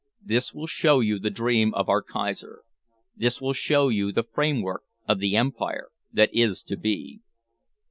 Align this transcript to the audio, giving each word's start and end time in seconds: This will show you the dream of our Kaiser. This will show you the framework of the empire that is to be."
This 0.25 0.51
will 0.51 0.65
show 0.65 0.99
you 0.99 1.19
the 1.19 1.29
dream 1.29 1.75
of 1.75 1.87
our 1.87 2.01
Kaiser. 2.01 2.63
This 3.15 3.39
will 3.39 3.53
show 3.53 3.89
you 3.89 4.11
the 4.11 4.23
framework 4.23 4.81
of 5.07 5.19
the 5.19 5.35
empire 5.35 5.89
that 6.11 6.33
is 6.33 6.63
to 6.63 6.75
be." 6.75 7.19